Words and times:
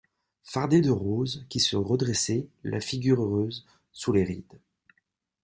Fardé 0.43 0.81
de 0.81 0.89
rose, 0.89 1.45
qui 1.47 1.59
se 1.59 1.75
redressait, 1.75 2.47
la 2.63 2.79
figure 2.81 3.21
heureuse, 3.21 3.67
sous 3.93 4.11
les 4.11 4.23
rides. 4.23 4.59